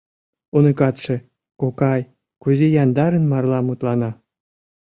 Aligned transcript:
—Уныкатше, 0.55 1.15
кокай, 1.59 2.01
кузе 2.41 2.67
яндарын 2.83 3.23
марла 3.31 3.59
мутлана. 3.67 4.11